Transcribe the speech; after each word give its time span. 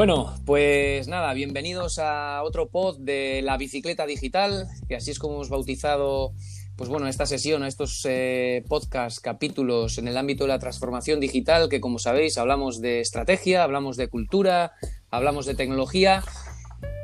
Bueno, 0.00 0.34
pues 0.46 1.08
nada, 1.08 1.34
bienvenidos 1.34 1.98
a 1.98 2.42
otro 2.42 2.70
pod 2.70 3.00
de 3.00 3.42
la 3.42 3.58
bicicleta 3.58 4.06
digital, 4.06 4.66
que 4.88 4.96
así 4.96 5.10
es 5.10 5.18
como 5.18 5.34
hemos 5.34 5.50
bautizado, 5.50 6.32
pues 6.76 6.88
bueno, 6.88 7.06
esta 7.06 7.26
sesión, 7.26 7.62
a 7.62 7.68
estos 7.68 8.06
eh, 8.08 8.64
podcast, 8.66 9.22
capítulos 9.22 9.98
en 9.98 10.08
el 10.08 10.16
ámbito 10.16 10.44
de 10.44 10.48
la 10.48 10.58
transformación 10.58 11.20
digital, 11.20 11.68
que 11.68 11.82
como 11.82 11.98
sabéis 11.98 12.38
hablamos 12.38 12.80
de 12.80 13.00
estrategia, 13.00 13.62
hablamos 13.62 13.98
de 13.98 14.08
cultura, 14.08 14.72
hablamos 15.10 15.44
de 15.44 15.54
tecnología, 15.54 16.24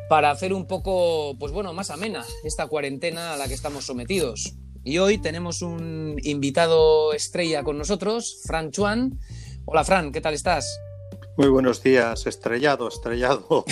para 0.08 0.30
hacer 0.30 0.54
un 0.54 0.66
poco, 0.66 1.36
pues 1.38 1.52
bueno, 1.52 1.74
más 1.74 1.90
amena 1.90 2.24
esta 2.44 2.66
cuarentena 2.66 3.34
a 3.34 3.36
la 3.36 3.46
que 3.46 3.52
estamos 3.52 3.84
sometidos. 3.84 4.54
Y 4.84 4.96
hoy 4.96 5.18
tenemos 5.18 5.60
un 5.60 6.16
invitado 6.22 7.12
estrella 7.12 7.62
con 7.62 7.76
nosotros, 7.76 8.40
Fran 8.46 8.70
Chuan. 8.70 9.20
Hola 9.66 9.84
Fran, 9.84 10.12
¿qué 10.12 10.22
tal 10.22 10.32
estás? 10.32 10.80
Muy 11.36 11.48
buenos 11.48 11.82
días, 11.82 12.26
estrellado, 12.26 12.88
estrellado. 12.88 13.66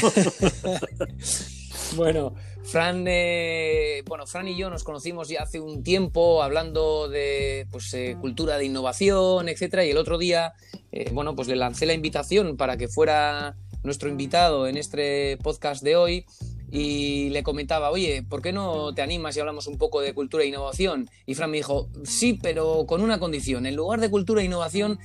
bueno, 1.96 2.34
Fran, 2.62 3.06
eh, 3.09 4.02
bueno, 4.06 4.27
Fran 4.27 4.48
y 4.48 4.56
yo 4.59 4.68
nos 4.68 4.84
conocimos 4.84 5.30
ya 5.30 5.45
hace 5.45 5.60
un 5.60 5.82
tiempo 5.82 6.42
hablando 6.42 7.08
de 7.08 7.66
pues, 7.70 7.95
eh, 7.95 8.19
cultura 8.20 8.58
de 8.58 8.66
innovación, 8.66 9.48
etcétera, 9.48 9.82
y 9.86 9.91
el 9.92 9.96
otro 9.96 10.19
día, 10.19 10.52
eh, 10.92 11.10
bueno, 11.14 11.34
pues 11.34 11.48
le 11.48 11.56
lancé 11.56 11.86
la 11.86 11.95
invitación 11.95 12.58
para 12.58 12.77
que 12.77 12.88
fuera 12.88 13.56
nuestro 13.83 14.10
invitado 14.10 14.66
en 14.66 14.77
este 14.77 15.38
podcast 15.42 15.83
de 15.83 15.96
hoy 15.96 16.27
y 16.70 17.30
le 17.30 17.42
comentaba, 17.42 17.91
oye, 17.91 18.22
¿por 18.28 18.42
qué 18.42 18.52
no 18.52 18.92
te 18.94 19.00
animas 19.00 19.38
y 19.38 19.41
hablamos 19.41 19.69
un 19.69 19.78
poco 19.78 20.02
de 20.02 20.12
cultura 20.12 20.44
e 20.44 20.48
innovación? 20.48 21.08
Y 21.24 21.34
Fran 21.34 21.50
me 21.50 21.56
dijo, 21.56 21.88
sí, 22.02 22.38
pero 22.42 22.84
con 22.84 23.00
una 23.00 23.19
condición, 23.19 23.64
en 23.64 23.74
lugar 23.74 24.00
de 24.00 24.10
cultura 24.10 24.42
e 24.42 24.44
innovación, 24.44 24.98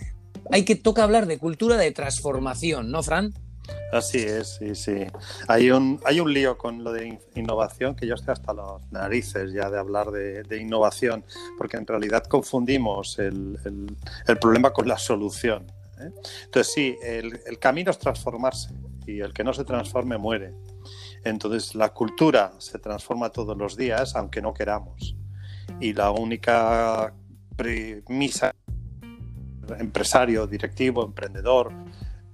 hay 0.52 0.64
que 0.66 0.76
toca 0.76 1.04
hablar 1.04 1.26
de 1.26 1.38
cultura 1.38 1.78
de 1.78 1.92
transformación, 1.92 2.92
¿no, 2.92 3.04
Fran? 3.04 3.34
Así 3.92 4.20
es, 4.20 4.58
sí, 4.60 4.76
sí. 4.76 5.06
Hay 5.48 5.72
un, 5.72 6.00
hay 6.06 6.20
un 6.20 6.32
lío 6.32 6.58
con 6.58 6.84
lo 6.84 6.92
de 6.92 7.20
innovación 7.36 7.96
que 7.96 8.06
yo 8.08 8.16
estoy 8.16 8.34
hasta 8.34 8.54
las 8.54 8.92
narices 8.92 9.52
ya 9.52 9.70
de 9.70 9.80
hablar 9.80 10.12
de, 10.12 10.58
innovación, 10.60 11.24
porque 11.58 11.78
en 11.78 11.88
realidad 11.88 12.24
confundimos 12.26 13.18
el, 13.20 13.58
problema 14.40 14.72
con 14.72 14.88
la 14.88 14.98
solución. 14.98 15.72
¿eh? 16.00 16.12
Entonces, 16.46 16.74
sí, 16.74 16.98
el, 17.04 17.40
el 17.46 17.60
camino 17.60 17.92
es 17.92 18.00
transformarse 18.00 18.74
y 19.08 19.22
el 19.22 19.34
que 19.34 19.44
no 19.44 19.54
se 19.54 19.64
transforme 19.64 20.18
muere. 20.18 20.54
Entonces, 21.24 21.76
la 21.76 21.90
cultura 21.90 22.54
se 22.60 22.80
transforma 22.80 23.32
todos 23.32 23.58
los 23.58 23.76
días, 23.76 24.16
aunque 24.16 24.42
no 24.42 24.54
queramos. 24.54 25.16
Y 25.80 25.94
la 25.94 26.12
única 26.12 27.14
premisa 27.56 28.56
empresario, 29.80 30.48
directivo, 30.48 31.06
emprendedor, 31.06 31.72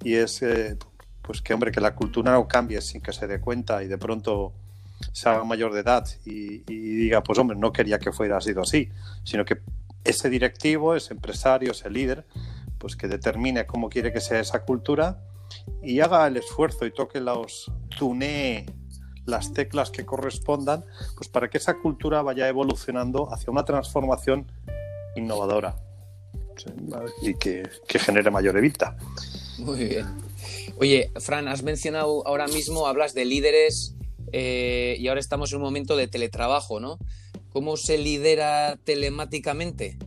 y 0.03 0.16
es 0.16 0.41
eh, 0.41 0.78
pues 1.22 1.41
que 1.41 1.53
hombre 1.53 1.72
que 1.72 1.81
la 1.81 1.95
cultura 1.95 2.31
no 2.31 2.47
cambie 2.47 2.81
sin 2.81 3.02
que 3.02 3.11
se 3.11 3.28
dé 3.28 3.39
cuenta 3.39 3.83
y 3.83 3.88
de 3.88 3.97
pronto 3.97 4.53
se 5.11 5.28
haga 5.28 5.44
mayor 5.44 5.73
de 5.73 5.81
edad 5.81 6.08
y, 6.25 6.59
diga 6.59 7.23
pues 7.23 7.39
hombre 7.39 7.58
no 7.58 7.73
quería 7.73 8.00
que 8.00 8.11
fuera 8.11 8.38
así, 8.38 8.89
sino 9.23 9.45
que 9.45 9.61
ese 10.03 10.30
directivo, 10.30 10.95
ese 10.95 11.13
empresario, 11.13 11.72
ese 11.72 11.89
líder, 11.89 12.25
pues 12.78 12.95
que 12.95 13.08
determine 13.08 13.66
cómo 13.66 13.89
quiere 13.89 14.13
que 14.13 14.22
sea 14.22 14.39
esa 14.39 14.63
cultura 14.63 15.19
y 15.81 16.00
haga 16.00 16.28
el 16.28 16.38
esfuerzo 16.38 16.86
y 16.86 16.91
toque 16.91 17.19
los 17.19 17.72
tunee 17.97 18.66
las 19.25 19.53
teclas 19.53 19.89
que 19.89 20.06
correspondan, 20.06 20.86
pues 21.16 21.28
para 21.30 21.50
que 21.50 21.58
esa 21.58 21.80
cultura 21.80 22.22
vaya 22.22 22.47
evolucionando 22.47 23.33
hacia 23.33 23.50
una 23.50 23.66
transformación 23.66 24.45
innovadora 25.16 25.84
y 27.22 27.34
que, 27.36 27.70
genere 27.88 28.31
mayor 28.31 28.58
evita. 28.58 28.98
Muy 29.58 29.86
bien. 29.86 30.06
Oye, 30.78 31.12
Fran, 31.20 31.47
has 31.47 31.64
mencionado 31.64 32.25
ahora 32.28 32.47
mismo, 32.47 32.88
hablas 32.88 33.14
de 33.14 33.25
líderes 33.25 33.95
eh, 34.31 34.97
y 35.00 35.08
ahora 35.08 35.20
estamos 35.20 35.52
en 35.52 35.57
un 35.57 35.63
momento 35.63 35.96
de 35.96 36.07
teletrabajo, 36.07 36.79
¿no? 36.79 37.00
¿Cómo 37.52 37.78
se 37.78 37.97
lidera 37.97 38.78
telemáticamente? 38.84 39.97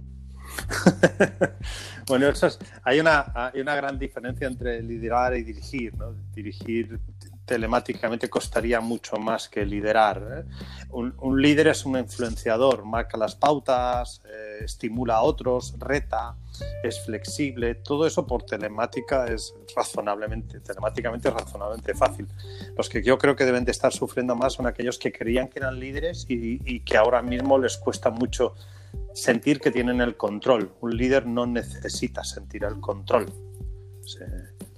bueno, 2.06 2.28
eso 2.28 2.48
hay, 2.82 3.00
una, 3.00 3.32
hay 3.34 3.60
una 3.60 3.74
gran 3.74 3.98
diferencia 3.98 4.46
entre 4.46 4.82
liderar 4.82 5.36
y 5.36 5.44
dirigir. 5.44 5.96
¿no? 5.96 6.14
Dirigir 6.34 6.98
telemáticamente 7.48 8.28
costaría 8.28 8.80
mucho 8.80 9.16
más 9.16 9.48
que 9.48 9.64
liderar. 9.64 10.44
¿eh? 10.46 10.84
Un, 10.90 11.40
líder 11.40 11.68
es 11.68 11.86
un 11.86 11.98
influenciador, 11.98 12.84
marca 12.84 13.16
las 13.16 13.34
pautas, 13.34 14.22
eh, 14.26 14.64
estimula 14.64 15.16
a 15.16 15.22
otros, 15.22 15.74
reta, 15.78 16.36
es 16.82 17.00
flexible. 17.04 17.74
Todo 17.76 18.06
eso 18.06 18.26
por 18.26 18.42
telemática 18.42 19.26
es 19.26 19.54
razonablemente, 19.74 20.60
telemáticamente 20.60 21.30
razonablemente 21.30 21.94
fácil. 21.94 22.28
Los 22.76 22.88
que 22.90 23.02
yo 23.02 23.16
creo 23.16 23.34
que 23.34 23.46
deben 23.46 23.64
de 23.64 23.72
estar 23.72 23.92
sufriendo 23.92 24.36
más 24.36 24.52
son 24.52 24.66
aquellos 24.66 24.98
que 24.98 25.10
creían 25.10 25.48
que 25.48 25.58
eran 25.60 25.80
líderes 25.80 26.26
y, 26.28 26.80
que 26.80 26.96
ahora 26.98 27.22
mismo 27.22 27.58
les 27.58 27.78
cuesta 27.78 28.10
mucho 28.10 28.54
sentir 29.14 29.58
que 29.58 29.70
tienen 29.70 30.02
el 30.02 30.16
control. 30.16 30.70
Un 30.82 30.96
líder 30.96 31.26
no 31.26 31.46
necesita 31.46 32.22
sentir 32.24 32.64
el 32.64 32.78
control. 32.78 33.32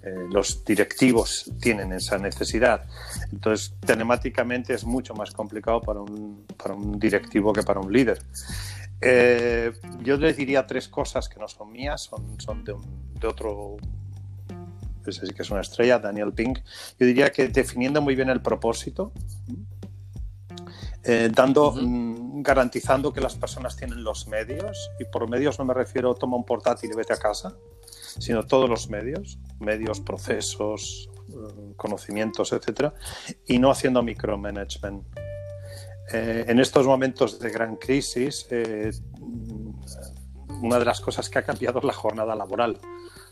Eh, 0.02 0.14
los 0.32 0.64
directivos 0.64 1.50
tienen 1.60 1.92
esa 1.92 2.16
necesidad. 2.16 2.84
Entonces, 3.32 3.74
telemáticamente 3.80 4.72
es 4.72 4.84
mucho 4.84 5.14
más 5.14 5.30
complicado 5.32 5.82
para 5.82 6.00
un, 6.00 6.46
para 6.56 6.74
un 6.74 6.98
directivo 6.98 7.52
que 7.52 7.62
para 7.62 7.80
un 7.80 7.92
líder. 7.92 8.22
Eh, 9.02 9.72
yo 10.02 10.16
les 10.16 10.36
diría 10.36 10.66
tres 10.66 10.88
cosas 10.88 11.28
que 11.28 11.38
no 11.38 11.48
son 11.48 11.70
mías, 11.72 12.02
son, 12.02 12.40
son 12.40 12.64
de, 12.64 12.74
de 13.20 13.26
otro, 13.26 13.76
ese 15.06 15.26
sí 15.26 15.34
que 15.34 15.42
es 15.42 15.50
una 15.50 15.60
estrella, 15.60 15.98
Daniel 15.98 16.32
Pink. 16.32 16.60
Yo 16.98 17.06
diría 17.06 17.30
que 17.30 17.48
definiendo 17.48 18.00
muy 18.00 18.14
bien 18.14 18.30
el 18.30 18.40
propósito, 18.40 19.12
eh, 21.02 21.30
dando, 21.34 21.72
mm, 21.72 22.42
garantizando 22.42 23.12
que 23.12 23.20
las 23.20 23.34
personas 23.34 23.76
tienen 23.76 24.04
los 24.04 24.28
medios, 24.28 24.90
y 24.98 25.04
por 25.04 25.28
medios 25.28 25.58
no 25.58 25.64
me 25.64 25.74
refiero 25.74 26.14
toma 26.14 26.36
un 26.36 26.44
portátil 26.44 26.90
y 26.92 26.94
vete 26.94 27.14
a 27.14 27.16
casa, 27.16 27.54
sino 28.18 28.44
todos 28.44 28.68
los 28.68 28.88
medios, 28.88 29.38
medios, 29.58 30.00
procesos, 30.00 31.08
eh, 31.28 31.74
conocimientos, 31.76 32.52
etcétera, 32.52 32.94
y 33.46 33.58
no 33.58 33.70
haciendo 33.70 34.02
micromanagement. 34.02 35.04
Eh, 36.12 36.44
en 36.48 36.58
estos 36.58 36.86
momentos 36.86 37.38
de 37.38 37.50
gran 37.50 37.76
crisis, 37.76 38.46
eh, 38.50 38.90
una 40.60 40.78
de 40.78 40.84
las 40.84 41.00
cosas 41.00 41.30
que 41.30 41.38
ha 41.38 41.44
cambiado 41.44 41.78
es 41.78 41.84
la 41.84 41.92
jornada 41.92 42.34
laboral. 42.34 42.78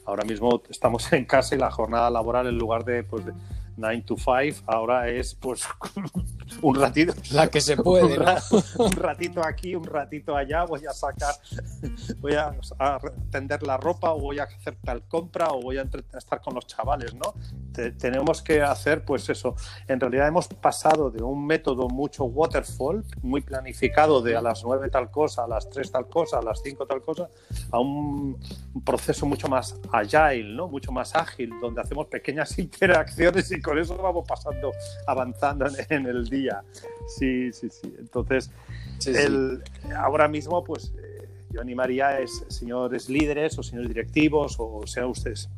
Ahora 0.06 0.24
mismo 0.24 0.62
estamos 0.70 1.12
en 1.12 1.24
casa 1.24 1.54
y 1.54 1.58
la 1.58 1.70
jornada 1.70 2.08
laboral, 2.08 2.46
en 2.46 2.56
lugar 2.56 2.84
de, 2.84 3.02
pues, 3.02 3.26
de 3.26 3.32
9 3.78 4.02
to 4.02 4.16
5, 4.16 4.64
ahora 4.66 5.08
es 5.08 5.34
pues 5.34 5.62
un 6.62 6.74
ratito. 6.74 7.14
La 7.30 7.48
que 7.48 7.60
se 7.60 7.76
puede. 7.76 8.18
Un, 8.78 8.92
ratito 8.92 9.44
aquí, 9.44 9.74
un 9.74 9.84
ratito 9.84 10.36
allá, 10.36 10.64
voy 10.64 10.84
a 10.86 10.92
sacar, 10.92 11.34
voy 12.18 12.34
a, 12.34 12.54
tender 13.30 13.62
la 13.62 13.76
ropa 13.76 14.12
o 14.12 14.20
voy 14.20 14.38
a 14.40 14.44
hacer 14.44 14.76
tal 14.84 15.02
compra 15.02 15.48
o 15.48 15.62
voy 15.62 15.78
a, 15.78 15.86
estar 16.16 16.40
con 16.40 16.54
los 16.54 16.66
chavales, 16.66 17.14
¿no? 17.14 17.34
Tenemos 17.98 18.42
que 18.42 18.62
hacer 18.62 19.04
pues 19.04 19.28
eso. 19.28 19.54
En 19.86 20.00
realidad 20.00 20.28
hemos 20.28 20.48
pasado 20.48 21.10
de 21.10 21.22
un 21.22 21.46
método 21.46 21.88
mucho 21.88 22.24
waterfall, 22.24 23.04
muy 23.22 23.40
planificado 23.40 24.20
de 24.20 24.36
a 24.36 24.42
las 24.42 24.64
9 24.64 24.90
tal 24.90 25.10
cosa, 25.10 25.44
a 25.44 25.48
las 25.48 25.68
3 25.70 25.92
tal 25.92 26.08
cosa, 26.08 26.38
a 26.38 26.42
las 26.42 26.60
5 26.62 26.86
tal 26.86 27.02
cosa, 27.02 27.28
a 27.70 27.78
un, 27.78 28.38
proceso 28.84 29.26
mucho 29.26 29.48
más 29.48 29.78
agile, 29.92 30.54
¿no? 30.54 30.68
Mucho 30.68 30.92
más 30.92 31.14
ágil, 31.14 31.50
donde 31.60 31.80
hacemos 31.80 32.06
pequeñas 32.06 32.58
interacciones 32.58 33.50
y 33.52 33.60
con 33.60 33.78
eso 33.78 33.96
vamos 33.96 34.26
pasando, 34.26 34.72
avanzando 35.06 35.66
en, 35.88 36.06
el 36.06 36.28
día. 36.28 36.62
Sí, 37.18 37.52
sí, 37.52 37.68
sí. 37.70 37.94
Entonces, 37.98 38.50
el, 39.06 39.62
ahora 39.96 40.28
mismo, 40.28 40.62
pues 40.64 40.92
eh, 40.96 41.28
yo 41.50 41.60
animaría 41.60 42.08
a 42.08 42.26
señores 42.26 43.08
líderes 43.08 43.58
o 43.58 43.62
señores 43.62 43.88
directivos 43.88 44.56
o 44.58 44.86
sean 44.86 45.06
ustedes 45.06 45.48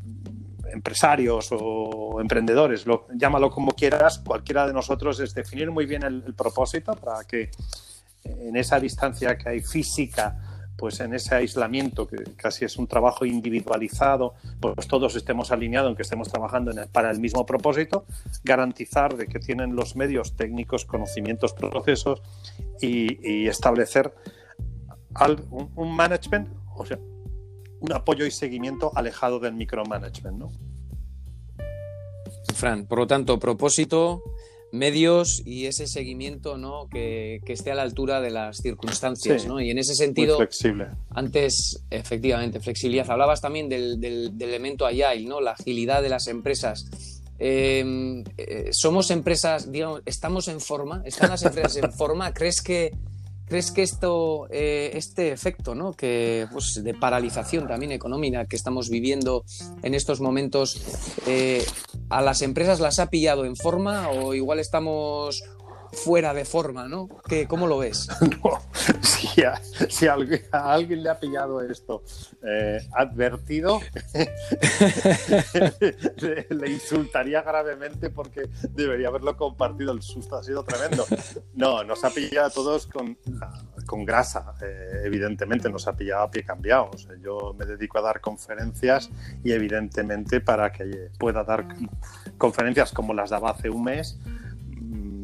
empresarios 0.72 1.48
o 1.52 2.20
emprendedores, 2.20 2.86
lo, 2.86 3.06
llámalo 3.14 3.50
como 3.50 3.72
quieras, 3.72 4.18
cualquiera 4.18 4.66
de 4.66 4.72
nosotros 4.72 5.20
es 5.20 5.34
definir 5.34 5.70
muy 5.70 5.86
bien 5.86 6.02
el 6.02 6.34
propósito 6.34 6.94
para 6.94 7.24
que 7.24 7.50
en 8.24 8.56
esa 8.56 8.78
distancia 8.78 9.36
que 9.36 9.48
hay 9.48 9.60
física 9.60 10.50
pues 10.80 10.98
en 11.00 11.12
ese 11.12 11.34
aislamiento, 11.34 12.08
que 12.08 12.16
casi 12.36 12.64
es 12.64 12.78
un 12.78 12.86
trabajo 12.86 13.26
individualizado, 13.26 14.32
pues 14.60 14.88
todos 14.88 15.14
estemos 15.14 15.52
alineados, 15.52 15.88
aunque 15.88 16.04
estemos 16.04 16.30
trabajando 16.30 16.72
para 16.90 17.10
el 17.10 17.20
mismo 17.20 17.44
propósito, 17.44 18.06
garantizar 18.44 19.14
de 19.14 19.26
que 19.26 19.38
tienen 19.40 19.76
los 19.76 19.94
medios 19.94 20.36
técnicos, 20.36 20.86
conocimientos, 20.86 21.52
procesos 21.52 22.22
y, 22.80 23.46
establecer 23.46 24.14
un, 25.50 25.94
management, 25.94 26.48
o 26.74 26.86
sea, 26.86 26.98
un 27.80 27.92
apoyo 27.92 28.26
y 28.26 28.30
seguimiento 28.30 28.92
alejado 28.94 29.40
del 29.40 29.54
micromanagement, 29.54 30.38
¿no? 30.38 30.52
Fran, 32.54 32.86
por 32.86 32.98
lo 32.98 33.06
tanto, 33.06 33.38
propósito, 33.38 34.22
medios 34.72 35.42
y 35.44 35.66
ese 35.66 35.86
seguimiento 35.86 36.56
¿no? 36.56 36.88
que, 36.88 37.40
esté 37.46 37.72
a 37.72 37.74
la 37.74 37.82
altura 37.82 38.20
de 38.20 38.30
las 38.30 38.58
circunstancias. 38.58 39.46
¿no? 39.46 39.60
Y 39.60 39.70
en 39.70 39.78
ese 39.78 39.94
sentido, 39.94 40.36
flexible. 40.36 40.88
antes, 41.10 41.84
efectivamente, 41.90 42.60
flexibilidad. 42.60 43.10
Hablabas 43.10 43.40
también 43.40 43.68
del, 43.68 44.00
del, 44.00 44.32
elemento 44.40 44.86
agile, 44.86 45.24
¿no? 45.26 45.40
la 45.40 45.52
agilidad 45.52 46.02
de 46.02 46.08
las 46.08 46.26
empresas. 46.28 46.86
eh, 47.38 48.22
eh, 48.36 48.68
somos 48.72 49.10
empresas, 49.10 49.72
digamos, 49.72 50.02
estamos 50.04 50.48
en 50.48 50.60
forma, 50.60 51.02
están 51.04 51.30
las 51.30 51.42
empresas 51.44 51.76
en 51.76 51.92
forma. 51.92 52.32
¿Crees 52.34 52.60
que, 52.60 52.92
crees 53.50 53.70
que 53.72 53.82
esto, 53.82 54.46
eh, 54.50 54.92
este 54.94 55.32
efecto, 55.32 55.74
¿no? 55.74 55.92
que 55.92 56.46
pues, 56.50 56.82
de 56.82 56.94
paralización 56.94 57.66
también 57.68 57.92
económica 57.92 58.46
que 58.46 58.56
estamos 58.56 58.88
viviendo 58.88 59.44
en 59.82 59.94
estos 59.94 60.20
momentos, 60.22 60.80
a 62.08 62.22
las 62.22 62.42
empresas 62.42 62.80
las 62.80 62.98
ha 62.98 63.10
pillado 63.10 63.44
en 63.44 63.56
forma 63.56 64.08
o 64.08 64.34
igual 64.34 64.58
estamos 64.60 65.42
fuera 65.92 66.34
de 66.34 66.44
forma, 66.44 66.88
¿no? 66.88 67.08
¿Qué, 67.28 67.46
¿Cómo 67.46 67.66
lo 67.66 67.78
ves? 67.78 68.08
No, 68.42 68.58
si, 69.02 69.42
a, 69.42 69.60
si 69.88 70.06
a, 70.06 70.14
alguien, 70.14 70.42
a, 70.50 70.72
alguien, 70.72 71.02
le 71.02 71.10
ha 71.10 71.18
pillado 71.18 71.60
esto 71.60 72.02
eh, 72.42 72.80
advertido, 72.92 73.80
le, 76.16 76.46
le, 76.54 76.70
insultaría 76.70 77.42
gravemente 77.42 78.08
porque 78.08 78.48
debería 78.70 79.08
haberlo 79.08 79.36
compartido. 79.36 79.92
El 79.92 80.00
susto 80.02 80.36
ha 80.36 80.42
sido 80.42 80.64
tremendo. 80.64 81.06
No, 81.54 81.84
nos 81.84 82.02
ha 82.04 82.10
pillado 82.10 82.46
a 82.46 82.50
todos 82.50 82.86
con, 82.86 83.18
con 83.86 84.04
grasa, 84.04 84.54
eh, 84.62 85.02
evidentemente, 85.04 85.68
nos 85.68 85.86
ha 85.86 85.96
pillado 85.96 86.22
a 86.22 86.30
pie 86.30 86.44
cambiado. 86.44 86.90
O 86.94 86.98
sea, 86.98 87.14
yo 87.20 87.54
me 87.58 87.66
dedico 87.66 87.98
a 87.98 88.02
dar 88.02 88.20
conferencias 88.20 89.10
y 89.44 89.52
evidentemente 89.52 90.40
para 90.40 90.72
que 90.72 91.10
pueda 91.18 91.44
dar 91.44 91.66
conferencias 92.38 92.92
como 92.92 93.12
las 93.12 93.30
daba 93.30 93.50
hace 93.50 93.68
un 93.68 93.84
mes, 93.84 94.18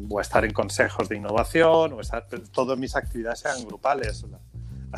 o 0.09 0.21
estar 0.21 0.45
en 0.45 0.53
consejos 0.53 1.09
de 1.09 1.17
innovación, 1.17 1.93
o 1.93 2.01
estar, 2.01 2.27
todas 2.51 2.77
mis 2.77 2.95
actividades 2.95 3.45
eran 3.45 3.65
grupales. 3.65 4.25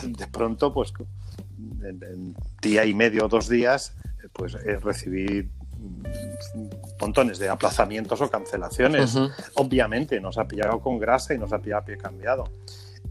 De 0.04 0.28
pronto, 0.28 0.74
pues 0.74 0.94
en, 1.82 2.04
en 2.04 2.36
día 2.62 2.86
y 2.86 2.94
medio 2.94 3.26
o 3.26 3.28
dos 3.28 3.50
días, 3.50 3.94
pues 4.34 4.54
recibí 4.82 5.50
montones 7.00 7.40
de 7.40 7.50
aplazamientos 7.50 8.22
o 8.22 8.30
cancelaciones. 8.30 9.16
Uh 9.16 9.20
-huh. 9.20 9.34
Obviamente 9.56 10.20
nos 10.20 10.38
ha 10.38 10.46
pillado 10.46 10.80
con 10.80 11.00
grasa 11.00 11.34
y 11.34 11.38
nos 11.38 11.54
ha 11.54 11.60
pillado 11.60 11.82
a 11.82 11.86
pie 11.86 11.98
cambiado. 11.98 12.44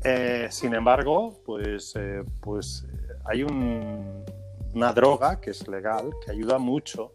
Eh, 0.04 0.48
sin 0.50 0.74
embargo, 0.74 1.40
pues, 1.44 1.94
eh, 1.96 2.22
pues 2.40 2.86
hay 3.24 3.42
un, 3.42 4.24
una 4.74 4.92
droga 4.92 5.40
que 5.40 5.50
es 5.50 5.66
legal 5.66 6.10
que 6.24 6.30
ayuda 6.30 6.58
mucho 6.58 7.14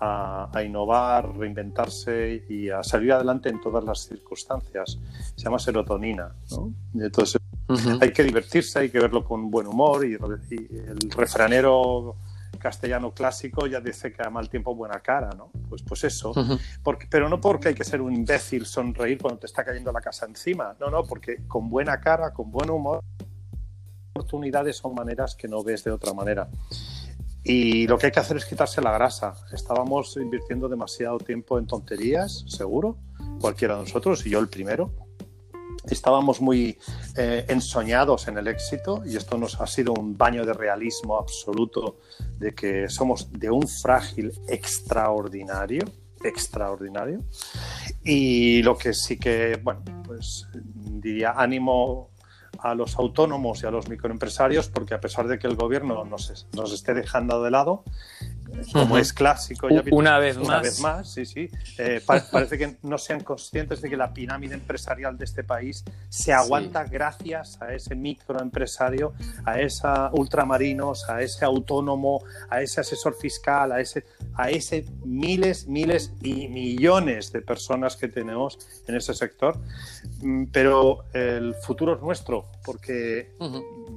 a, 0.00 0.50
a, 0.52 0.62
innovar, 0.62 1.36
reinventarse 1.36 2.44
y 2.48 2.70
a 2.70 2.82
salir 2.82 3.12
adelante 3.12 3.48
en 3.48 3.60
todas 3.60 3.84
las 3.84 4.00
circunstancias. 4.00 4.98
Se 5.36 5.44
llama 5.44 5.58
serotonina. 5.58 6.34
¿no? 6.50 6.72
Entonces 6.94 7.40
uh 7.68 7.74
-huh. 7.74 8.02
hay 8.02 8.12
que 8.12 8.22
divertirse, 8.22 8.78
hay 8.80 8.90
que 8.90 9.00
verlo 9.00 9.24
con 9.24 9.50
buen 9.50 9.66
humor 9.66 10.04
y, 10.04 10.12
y, 10.12 10.76
el 10.76 11.10
refranero 11.10 12.16
castellano 12.58 13.12
clásico 13.12 13.66
ya 13.66 13.80
dice 13.80 14.12
que 14.12 14.22
a 14.22 14.30
mal 14.30 14.48
tiempo 14.48 14.74
buena 14.74 15.00
cara, 15.00 15.30
¿no? 15.36 15.50
Pues, 15.68 15.82
pues 15.82 16.04
eso. 16.04 16.30
Uh 16.30 16.34
-huh. 16.34 16.60
porque, 16.82 17.06
pero 17.10 17.28
no 17.28 17.40
porque 17.40 17.68
hay 17.68 17.74
que 17.74 17.84
ser 17.84 18.00
un 18.00 18.14
imbécil, 18.14 18.64
sonreír 18.64 19.18
cuando 19.20 19.40
te 19.40 19.46
está 19.46 19.64
cayendo 19.64 19.92
la 19.92 20.00
casa 20.00 20.24
encima. 20.26 20.74
No, 20.80 20.88
no, 20.88 21.04
porque 21.04 21.42
con 21.46 21.68
buena 21.68 22.00
cara, 22.00 22.32
con 22.32 22.50
buen 22.50 22.70
humor, 22.70 23.00
oportunidades 24.14 24.76
son 24.76 24.94
maneras 24.94 25.34
que 25.34 25.48
no 25.48 25.62
ves 25.62 25.84
de 25.84 25.90
otra 25.90 26.14
manera. 26.14 26.48
Y 27.44 27.86
lo 27.86 27.98
que 27.98 28.06
hay 28.06 28.12
que 28.12 28.20
hacer 28.20 28.38
es 28.38 28.46
quitarse 28.46 28.80
la 28.80 28.92
grasa. 28.92 29.34
Estábamos 29.52 30.16
invirtiendo 30.16 30.66
demasiado 30.66 31.18
tiempo 31.18 31.58
en 31.58 31.66
tonterías, 31.66 32.44
seguro, 32.48 32.96
cualquiera 33.38 33.74
de 33.76 33.82
nosotros, 33.82 34.24
y 34.24 34.30
yo 34.30 34.38
el 34.38 34.48
primero. 34.48 34.90
Estábamos 35.90 36.40
muy 36.40 36.78
eh, 37.16 37.44
ensoñados 37.48 38.26
en 38.28 38.38
el 38.38 38.48
éxito 38.48 39.02
y 39.04 39.16
esto 39.16 39.36
nos 39.36 39.60
ha 39.60 39.66
sido 39.66 39.92
un 39.92 40.16
baño 40.16 40.46
de 40.46 40.54
realismo 40.54 41.18
absoluto 41.18 41.98
de 42.38 42.54
que 42.54 42.88
somos 42.88 43.30
de 43.30 43.50
un 43.50 43.68
frágil 43.68 44.32
extraordinario, 44.48 45.84
extraordinario. 46.22 47.20
Y 48.02 48.62
lo 48.62 48.78
que 48.78 48.94
sí 48.94 49.18
que, 49.18 49.60
bueno, 49.62 49.82
pues 50.06 50.46
diría 50.54 51.34
ánimo 51.36 52.13
a 52.64 52.74
los 52.74 52.98
autónomos 52.98 53.62
y 53.62 53.66
a 53.66 53.70
los 53.70 53.88
microempresarios, 53.90 54.68
porque 54.70 54.94
a 54.94 55.00
pesar 55.00 55.28
de 55.28 55.38
que 55.38 55.46
el 55.46 55.54
gobierno 55.54 56.04
nos, 56.06 56.46
nos 56.56 56.72
esté 56.72 56.94
dejando 56.94 57.42
de 57.42 57.50
lado, 57.50 57.84
como 58.72 58.98
es 58.98 59.12
clásico, 59.12 59.68
ya 59.68 59.82
una 59.90 60.18
vez 60.18 60.36
una 60.36 60.56
más, 60.56 60.62
vez 60.62 60.80
más 60.80 61.12
sí, 61.12 61.24
sí, 61.26 61.50
eh, 61.78 62.00
pa 62.04 62.22
parece 62.30 62.58
que 62.58 62.76
no 62.82 62.98
sean 62.98 63.22
conscientes 63.22 63.80
de 63.80 63.90
que 63.90 63.96
la 63.96 64.12
pirámide 64.12 64.54
empresarial 64.54 65.16
de 65.16 65.24
este 65.24 65.44
país 65.44 65.84
se 66.08 66.32
aguanta 66.32 66.84
sí. 66.84 66.90
gracias 66.92 67.60
a 67.60 67.72
ese 67.72 67.94
microempresario, 67.94 69.14
a 69.44 69.60
esa 69.60 70.10
ultramarinos, 70.12 71.08
a 71.08 71.22
ese 71.22 71.44
autónomo, 71.44 72.22
a 72.50 72.62
ese 72.62 72.80
asesor 72.80 73.14
fiscal, 73.14 73.72
a 73.72 73.80
ese, 73.80 74.04
a 74.34 74.50
ese 74.50 74.84
miles, 75.04 75.66
miles 75.66 76.12
y 76.22 76.48
millones 76.48 77.32
de 77.32 77.42
personas 77.42 77.96
que 77.96 78.08
tenemos 78.08 78.58
en 78.86 78.96
ese 78.96 79.14
sector. 79.14 79.58
Mm, 80.22 80.44
pero 80.52 81.04
el 81.12 81.54
futuro 81.54 81.94
es 81.94 82.02
nuestro, 82.02 82.46
porque 82.64 83.34
uh 83.38 83.46
-huh 83.46 83.94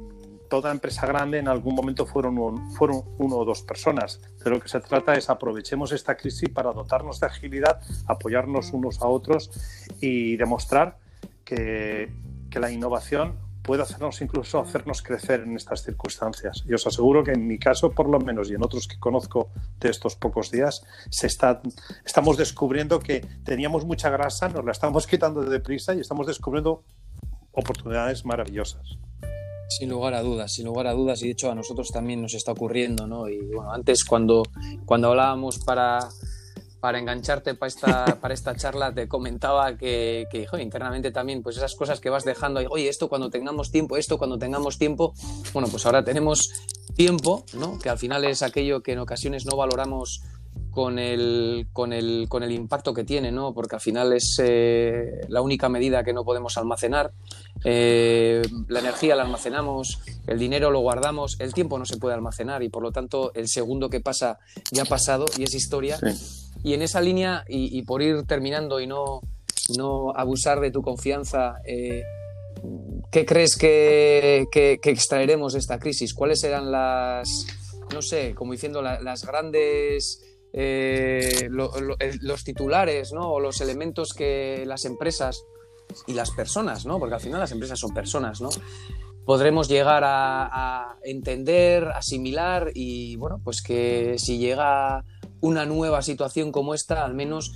toda 0.47 0.71
empresa 0.71 1.05
grande 1.05 1.39
en 1.39 1.47
algún 1.47 1.75
momento 1.75 2.05
fueron, 2.05 2.37
un, 2.37 2.71
fueron 2.71 3.03
uno 3.17 3.37
o 3.37 3.45
dos 3.45 3.61
personas. 3.61 4.19
De 4.47 4.51
lo 4.51 4.61
que 4.61 4.69
se 4.69 4.79
trata 4.79 5.13
es 5.13 5.29
aprovechemos 5.29 5.91
esta 5.91 6.15
crisis 6.15 6.47
para 6.47 6.71
dotarnos 6.71 7.19
de 7.19 7.25
agilidad, 7.25 7.81
apoyarnos 8.07 8.71
unos 8.71 9.01
a 9.01 9.07
otros 9.07 9.51
y 9.99 10.37
demostrar 10.37 10.99
que, 11.43 12.13
que 12.49 12.57
la 12.61 12.71
innovación 12.71 13.35
puede 13.61 13.81
hacernos 13.81 14.21
incluso 14.21 14.61
hacernos 14.61 15.01
crecer 15.01 15.41
en 15.41 15.57
estas 15.57 15.83
circunstancias. 15.83 16.63
Y 16.65 16.73
os 16.73 16.87
aseguro 16.87 17.25
que 17.25 17.33
en 17.33 17.45
mi 17.45 17.59
caso, 17.59 17.91
por 17.91 18.07
lo 18.07 18.21
menos, 18.21 18.49
y 18.49 18.53
en 18.53 18.63
otros 18.63 18.87
que 18.87 18.97
conozco 18.97 19.49
de 19.81 19.89
estos 19.89 20.15
pocos 20.15 20.49
días, 20.49 20.85
se 21.09 21.27
está, 21.27 21.61
estamos 22.05 22.37
descubriendo 22.37 23.01
que 23.01 23.19
teníamos 23.43 23.83
mucha 23.83 24.09
grasa, 24.09 24.47
nos 24.47 24.63
la 24.63 24.71
estamos 24.71 25.07
quitando 25.11 25.41
de 25.41 25.49
deprisa 25.49 25.93
y 25.93 25.99
estamos 25.99 26.25
descubriendo 26.25 26.85
oportunidades 27.51 28.23
maravillosas. 28.23 28.97
Sin 29.67 29.89
lugar 29.89 30.13
a 30.13 30.23
dudas, 30.23 30.53
sin 30.53 30.65
lugar 30.65 30.87
a 30.87 30.93
dudas, 30.93 31.21
y 31.21 31.25
de 31.25 31.31
hecho 31.31 31.51
a 31.51 31.55
nosotros 31.55 31.89
también 31.91 32.21
nos 32.21 32.33
está 32.33 32.53
ocurriendo, 32.53 33.05
¿no? 33.05 33.27
Y 33.27 33.39
bueno, 33.39 33.71
antes 33.71 34.05
cuando, 34.05 34.43
cuando 34.85 35.09
hablábamos 35.09 35.59
para, 35.59 35.99
para 36.79 36.99
engancharte 36.99 37.53
para 37.55 37.67
esta, 37.67 38.05
para 38.21 38.33
esta 38.33 38.55
charla, 38.55 38.93
te 38.93 39.07
comentaba 39.07 39.75
que, 39.77 40.27
internamente 40.59 41.11
también, 41.11 41.43
pues 41.43 41.57
esas 41.57 41.75
cosas 41.75 41.99
que 41.99 42.09
vas 42.09 42.23
dejando, 42.23 42.61
oye, 42.69 42.87
esto 42.87 43.09
cuando 43.09 43.29
tengamos 43.29 43.71
tiempo, 43.71 43.97
esto 43.97 44.17
cuando 44.17 44.37
tengamos 44.37 44.77
tiempo, 44.77 45.13
bueno, 45.53 45.67
pues 45.69 45.85
ahora 45.85 46.03
tenemos 46.03 46.49
tiempo, 46.95 47.43
¿no? 47.53 47.77
Que 47.79 47.89
al 47.89 47.97
final 47.97 48.25
es 48.25 48.41
aquello 48.41 48.81
que 48.81 48.93
en 48.93 48.99
ocasiones 48.99 49.45
no 49.45 49.57
valoramos 49.57 50.21
con 50.77 50.99
el, 50.99 51.65
con 51.73 51.91
el, 51.91 52.27
con 52.29 52.43
el 52.43 52.51
impacto 52.51 52.93
que 52.93 53.03
tiene, 53.03 53.31
¿no? 53.31 53.51
porque 53.51 53.77
al 53.77 53.81
final 53.81 54.13
es 54.13 54.39
eh, 54.43 55.21
la 55.27 55.41
única 55.41 55.69
medida 55.69 56.03
que 56.03 56.13
no 56.13 56.23
podemos 56.23 56.55
almacenar. 56.55 57.13
Eh, 57.63 58.43
la 58.67 58.81
energía 58.81 59.15
la 59.15 59.23
almacenamos, 59.23 59.97
el 60.27 60.37
dinero 60.37 60.69
lo 60.69 60.81
guardamos, 60.81 61.39
el 61.39 61.55
tiempo 61.55 61.79
no 61.79 61.85
se 61.87 61.97
puede 61.97 62.13
almacenar 62.13 62.61
y 62.61 62.69
por 62.69 62.83
lo 62.83 62.91
tanto 62.91 63.31
el 63.33 63.47
segundo 63.47 63.89
que 63.89 64.01
pasa 64.01 64.37
ya 64.69 64.83
ha 64.83 64.85
pasado 64.85 65.25
y 65.35 65.45
es 65.45 65.55
historia. 65.55 65.97
Sí. 65.97 66.51
Y 66.63 66.75
en 66.75 66.83
esa 66.83 67.01
línea, 67.01 67.43
y, 67.47 67.75
y, 67.75 67.81
por 67.81 68.03
ir 68.03 68.27
terminando 68.27 68.79
y 68.79 68.85
no, 68.85 69.21
no 69.79 70.11
abusar 70.15 70.59
de 70.59 70.69
tu 70.69 70.83
confianza, 70.83 71.55
eh, 71.65 72.03
¿qué 73.11 73.25
crees 73.25 73.55
que, 73.55 74.45
que, 74.51 74.77
que, 74.79 74.91
extraeremos 74.91 75.53
de 75.53 75.59
esta 75.59 75.79
crisis? 75.79 76.13
¿Cuáles 76.13 76.39
serán 76.39 76.71
las, 76.71 77.47
no 77.91 78.03
sé, 78.03 78.35
como 78.35 78.51
diciendo, 78.51 78.83
la, 78.83 79.01
las 79.01 79.25
grandes 79.25 80.21
eh, 80.59 81.49
lo, 81.51 81.71
lo, 81.79 81.95
los 82.21 82.43
titulares 82.43 83.13
¿no? 83.13 83.31
o 83.31 83.39
los 83.39 83.61
elementos 83.61 84.13
que 84.13 84.63
las 84.65 84.85
empresas 84.85 85.43
y 86.07 86.13
las 86.13 86.31
personas, 86.31 86.87
¿no? 86.87 86.97
porque 86.97 87.13
al 87.13 87.21
final 87.21 87.39
las 87.39 87.51
empresas 87.51 87.79
son 87.79 87.93
personas, 87.93 88.41
¿no? 88.41 88.49
podremos 89.23 89.67
llegar 89.67 90.03
a, 90.03 90.97
entender, 91.03 91.89
asimilar 91.89 92.71
y 92.73 93.17
bueno, 93.17 93.39
pues 93.43 93.61
que 93.61 94.15
si 94.17 94.39
llega 94.39 95.03
una 95.41 95.67
nueva 95.67 96.01
situación 96.01 96.51
como 96.51 96.73
esta, 96.73 97.05
al 97.05 97.13
menos 97.13 97.53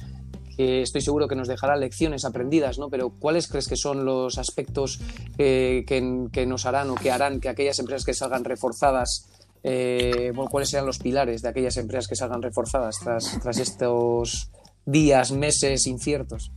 estoy 0.58 1.02
seguro 1.02 1.28
que 1.28 1.36
nos 1.36 1.48
dejará 1.48 1.76
lecciones 1.78 2.24
aprendidas, 2.24 2.78
¿no? 2.78 2.90
Pero 2.90 3.10
¿cuáles 3.18 3.48
crees 3.48 3.68
que 3.68 3.78
son 3.78 4.06
los 4.06 4.38
aspectos 4.38 5.00
que, 5.38 5.84
que 6.32 6.46
nos 6.46 6.68
harán 6.68 6.92
o 6.92 6.96
que 6.96 7.10
harán 7.10 7.40
que 7.40 7.50
aquellas 7.50 7.80
empresas 7.80 8.06
que 8.06 8.14
salgan 8.14 8.44
reforzadas 8.44 9.28
eh, 9.64 10.32
bueno, 10.36 10.50
cuáles 10.50 10.70
serán 10.70 10.86
los 10.86 11.00
pilares 11.00 11.42
de 11.42 11.50
aquellas 11.50 11.78
empresas 11.78 12.08
que 12.08 12.16
salgan 12.16 12.42
reforzadas 12.42 13.00
tras, 13.00 13.40
tras 13.42 13.58
estos 13.58 14.52
días, 14.86 15.32
meses 15.32 15.88
inciertos? 15.88 16.52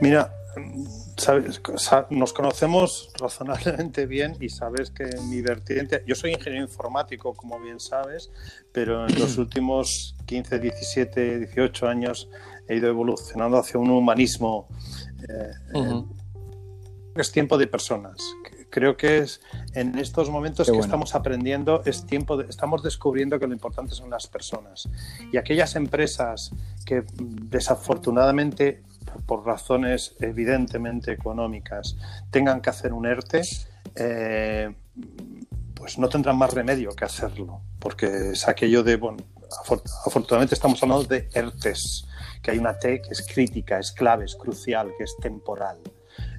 Mira, 0.00 0.32
sabes, 1.16 1.60
nos 2.10 2.32
conocemos 2.32 3.10
razonablemente 3.18 4.06
bien 4.06 4.36
y 4.40 4.48
sabes 4.48 4.90
que 4.90 5.04
mi 5.28 5.42
vertiente, 5.42 6.02
yo 6.06 6.14
soy 6.14 6.32
ingeniero 6.32 6.64
informático, 6.64 7.34
como 7.34 7.58
bien 7.60 7.80
sabes, 7.80 8.30
pero 8.72 9.08
en 9.08 9.18
los 9.18 9.38
últimos 9.38 10.16
15, 10.26 10.58
17, 10.58 11.38
18 11.38 11.88
años 11.88 12.28
he 12.68 12.76
ido 12.76 12.88
evolucionando 12.88 13.58
hacia 13.58 13.78
un 13.78 13.90
humanismo. 13.90 14.68
Eh, 15.28 15.78
uh 15.78 15.84
-huh. 15.84 16.08
Es 17.16 17.32
tiempo 17.32 17.56
de 17.56 17.66
personas, 17.66 18.18
creo 18.76 18.94
que 18.94 19.20
es 19.20 19.40
en 19.72 19.96
estos 19.96 20.28
momentos 20.28 20.70
que 20.70 20.76
estamos 20.76 21.14
aprendiendo, 21.14 21.80
es 21.86 22.04
tiempo 22.04 22.36
de, 22.36 22.44
estamos 22.50 22.82
descubriendo 22.82 23.38
que 23.38 23.46
lo 23.46 23.54
importante 23.54 23.94
son 23.94 24.10
las 24.10 24.26
personas. 24.26 24.86
Y 25.32 25.38
aquellas 25.38 25.76
empresas 25.76 26.50
que 26.84 27.04
desafortunadamente, 27.16 28.82
por 29.24 29.46
razones 29.46 30.14
evidentemente 30.20 31.10
económicas, 31.10 31.96
tengan 32.30 32.60
que 32.60 32.68
hacer 32.68 32.92
un 32.92 33.06
ERTE, 33.06 33.40
eh, 33.94 34.74
pues 35.72 35.98
no 35.98 36.10
tendrán 36.10 36.36
más 36.36 36.52
remedio 36.52 36.90
que 36.94 37.06
hacerlo, 37.06 37.62
porque 37.78 38.32
es 38.32 38.46
aquello 38.46 38.82
de, 38.82 38.96
bueno, 38.96 39.24
afortunadamente 40.04 40.54
estamos 40.54 40.82
hablando 40.82 41.04
de 41.04 41.30
ERTES, 41.32 42.06
que 42.42 42.50
hay 42.50 42.58
una 42.58 42.78
T 42.78 43.00
que 43.00 43.08
es 43.12 43.26
crítica, 43.26 43.78
es 43.78 43.90
clave, 43.92 44.26
es 44.26 44.36
crucial, 44.36 44.92
que 44.98 45.04
es 45.04 45.16
temporal. 45.18 45.78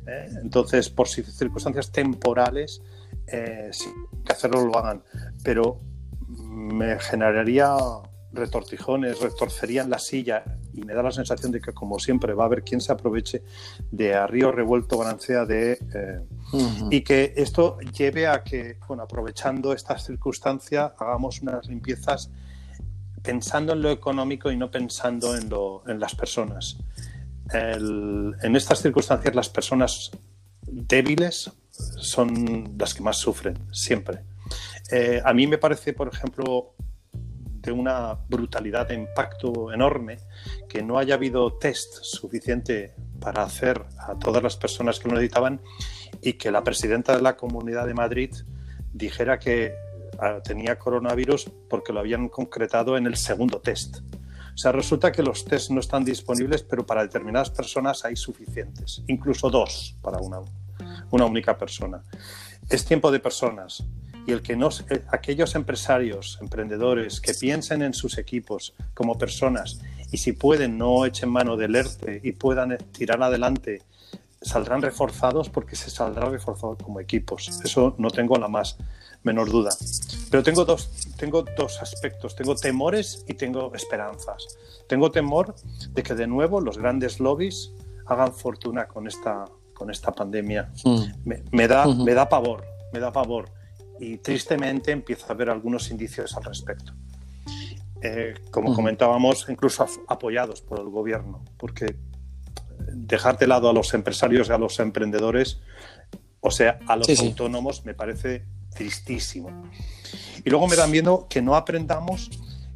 ¿Eh? 0.07 0.29
Entonces, 0.41 0.89
por 0.89 1.07
circunstancias 1.07 1.91
temporales, 1.91 2.81
eh, 3.27 3.69
sí, 3.71 3.89
que 4.25 4.33
hacerlo 4.33 4.65
lo 4.65 4.77
hagan, 4.77 5.03
pero 5.43 5.79
me 6.27 6.99
generaría 6.99 7.75
retortijones, 8.31 9.19
retorcerían 9.19 9.89
la 9.89 9.99
silla 9.99 10.43
y 10.73 10.81
me 10.81 10.93
da 10.93 11.01
la 11.01 11.11
sensación 11.11 11.51
de 11.51 11.61
que 11.61 11.73
como 11.73 11.97
siempre 11.99 12.33
va 12.33 12.43
a 12.43 12.45
haber 12.47 12.63
quien 12.63 12.81
se 12.81 12.91
aproveche 12.91 13.43
de 13.91 14.15
a 14.15 14.27
río 14.27 14.51
revuelto 14.51 14.97
ganancia 14.97 15.45
de 15.45 15.73
eh, 15.93 16.19
y 16.91 17.01
que 17.01 17.33
esto 17.35 17.79
lleve 17.79 18.27
a 18.27 18.43
que, 18.43 18.77
bueno, 18.87 19.03
aprovechando 19.03 19.73
esta 19.73 19.97
circunstancia, 19.97 20.93
hagamos 20.97 21.41
unas 21.41 21.67
limpiezas 21.67 22.29
pensando 23.23 23.73
en 23.73 23.81
lo 23.81 23.91
económico 23.91 24.51
y 24.51 24.57
no 24.57 24.69
pensando 24.71 25.35
en, 25.35 25.49
lo, 25.49 25.83
en 25.87 25.99
las 25.99 26.15
personas. 26.15 26.77
En 27.53 28.55
estas 28.55 28.81
circunstancias 28.81 29.33
las 29.35 29.49
personas 29.49 30.11
débiles 30.61 31.51
son 31.71 32.75
las 32.77 32.93
que 32.93 33.03
más 33.03 33.17
sufren, 33.17 33.57
siempre. 33.71 34.21
Eh, 34.91 35.21
a 35.23 35.33
mí 35.33 35.47
me 35.47 35.57
parece, 35.57 35.93
por 35.93 36.07
ejemplo, 36.13 36.73
de 37.67 37.71
una 37.71 38.13
brutalidad 38.29 38.87
de 38.87 38.95
impacto 38.95 39.73
enorme 39.73 40.19
que 40.69 40.81
no 40.81 40.97
haya 40.97 41.15
habido 41.15 41.53
test 41.53 42.01
suficiente 42.01 42.95
para 43.19 43.43
hacer 43.43 43.83
a 43.99 44.17
todas 44.17 44.41
las 44.41 44.55
personas 44.55 44.99
que 44.99 45.09
lo 45.09 45.15
necesitaban 45.15 45.61
y 46.21 46.33
que 46.33 46.51
la 46.51 46.63
presidenta 46.63 47.15
de 47.15 47.21
la 47.21 47.35
Comunidad 47.35 47.85
de 47.85 47.93
Madrid 47.93 48.33
dijera 48.93 49.37
que 49.39 49.73
ah, 50.19 50.39
tenía 50.43 50.79
coronavirus 50.79 51.51
porque 51.69 51.91
lo 51.91 51.99
habían 51.99 52.29
concretado 52.29 52.97
en 52.97 53.05
el 53.05 53.17
segundo 53.17 53.59
test. 53.59 53.97
O 54.57 54.59
sea, 54.59 54.71
resulta 54.71 55.11
que 55.11 55.21
los 55.21 55.45
test 55.45 55.69
no 55.69 55.79
están 55.79 56.03
disponibles, 56.03 56.63
pero 56.63 56.83
para 56.83 57.03
determinadas 57.03 57.51
personas 57.51 58.03
hay 58.03 58.15
suficientes, 58.15 59.03
incluso 59.05 59.51
dos 59.51 59.95
para 60.01 60.17
una, 60.17 60.39
una 61.11 61.25
única 61.25 61.55
persona. 61.55 62.01
Es 62.67 62.83
tiempo 62.83 63.11
de 63.11 63.19
personas 63.19 63.85
y 64.25 64.31
el 64.31 64.41
que 64.41 64.55
no, 64.55 64.69
eh, 64.89 65.03
aquellos 65.09 65.53
empresarios, 65.53 66.39
emprendedores 66.41 67.21
que 67.21 67.35
piensen 67.35 67.83
en 67.83 67.93
sus 67.93 68.17
equipos 68.17 68.73
como 68.95 69.15
personas 69.15 69.79
y 70.11 70.17
si 70.17 70.31
pueden 70.31 70.79
no 70.79 71.05
echen 71.05 71.29
mano 71.29 71.55
del 71.55 71.75
ERTE 71.75 72.21
y 72.23 72.31
puedan 72.31 72.71
eh, 72.71 72.77
tirar 72.77 73.21
adelante, 73.21 73.83
saldrán 74.41 74.81
reforzados 74.81 75.49
porque 75.49 75.75
se 75.75 75.89
saldrá 75.89 76.29
reforzado 76.29 76.77
como 76.77 76.99
equipos. 76.99 77.49
Eso 77.63 77.95
no 77.97 78.09
tengo 78.09 78.37
la 78.37 78.47
más 78.47 78.77
menor 79.23 79.49
duda. 79.49 79.69
Pero 80.29 80.43
tengo 80.43 80.65
dos, 80.65 80.89
tengo 81.17 81.43
dos 81.57 81.81
aspectos. 81.81 82.35
Tengo 82.35 82.55
temores 82.55 83.23
y 83.27 83.33
tengo 83.33 83.73
esperanzas. 83.73 84.57
Tengo 84.87 85.11
temor 85.11 85.55
de 85.89 86.03
que 86.03 86.13
de 86.13 86.27
nuevo 86.27 86.61
los 86.61 86.77
grandes 86.77 87.19
lobbies 87.19 87.71
hagan 88.05 88.33
fortuna 88.33 88.87
con 88.87 89.07
esta, 89.07 89.45
con 89.73 89.91
esta 89.91 90.11
pandemia. 90.11 90.71
Mm. 90.83 91.33
Me, 91.51 91.67
da, 91.67 91.87
me 91.87 92.13
da 92.13 92.29
pavor, 92.29 92.63
me 92.93 92.99
da 92.99 93.11
pavor 93.11 93.49
y 93.99 94.17
tristemente 94.17 94.91
empieza 94.91 95.27
a 95.27 95.31
haber 95.31 95.49
algunos 95.49 95.89
indicios 95.91 96.35
al 96.37 96.43
respecto. 96.43 96.93
Eh, 98.01 98.35
como 98.51 98.75
comentábamos, 98.75 99.47
incluso 99.49 99.85
apoyados 100.07 100.61
por 100.61 100.79
el 100.79 100.89
gobierno, 100.89 101.43
porque 101.57 101.95
dejar 102.79 103.37
de 103.37 103.47
lado 103.47 103.69
a 103.69 103.73
los 103.73 103.93
empresarios 103.93 104.49
y 104.49 104.51
a 104.51 104.57
los 104.57 104.79
emprendedores, 104.79 105.59
o 106.41 106.51
sea, 106.51 106.79
a 106.87 106.95
los 106.95 107.07
autónomos, 107.19 107.85
me 107.85 107.93
parece 107.93 108.45
tristísimo. 108.73 109.69
Y 110.43 110.49
luego 110.49 110.67
me 110.67 110.75
dan 110.75 110.91
miedo 110.91 111.27
que 111.29 111.41
no 111.41 111.55
aprendamos 111.55 112.29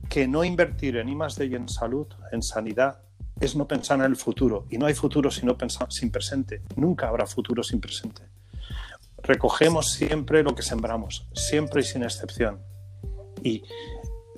que 0.10 0.28
no 0.28 0.44
invertir 0.44 0.98
en 0.98 1.08
I 1.08 1.18
y 1.40 1.56
en 1.56 1.70
salud, 1.70 2.08
en 2.34 2.42
sanidad, 2.42 3.00
es 3.40 3.56
no 3.56 3.66
pensar 3.68 4.00
en 4.00 4.06
el 4.06 4.18
futuro. 4.18 4.66
Y 4.70 4.78
no 4.78 4.86
hay 4.86 4.94
futuro 4.94 5.32
si 5.32 5.46
no 5.46 5.58
pensar, 5.58 5.90
sin 5.92 6.12
presente. 6.12 6.64
Nunca 6.76 7.08
habrá 7.08 7.26
futuro 7.26 7.64
sin 7.64 7.80
presente 7.80 8.24
recogemos 9.24 9.92
siempre 9.92 10.44
lo 10.44 10.56
que 10.56 10.62
sembramos, 10.62 11.28
siempre 11.34 11.82
y 11.82 11.84
sin 11.84 12.04
excepción. 12.04 12.60
Y 13.44 13.64